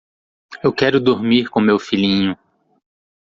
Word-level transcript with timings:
Eu 0.63 0.73
quero 0.73 0.99
dormir 0.99 1.47
com 1.51 1.59
meu 1.61 1.77
filhinho. 1.77 2.35